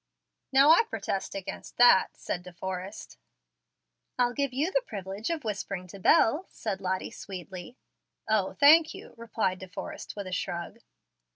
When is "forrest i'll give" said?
2.51-4.51